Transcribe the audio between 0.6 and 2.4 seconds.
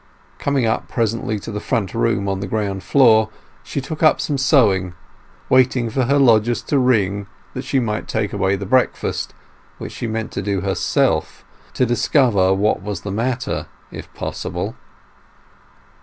up presently to the front room on